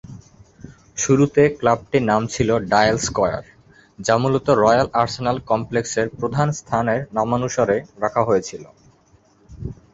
শুরুতে 0.97 1.41
ক্লাবটির 1.59 2.03
নাম 2.03 2.21
ছিল 2.27 2.49
ডায়াল 2.71 2.97
স্কয়ার, 3.07 3.43
যা 3.99 4.15
মূলত 4.17 4.47
রয়্যাল 4.63 4.87
আর্সেনাল 4.93 5.37
কমপ্লেক্সের 5.41 6.07
প্রধান 6.19 6.47
স্থানের 6.51 7.01
নামানুসারে 7.17 7.77
রাখা 8.03 8.21
হয়েছিল। 8.23 8.63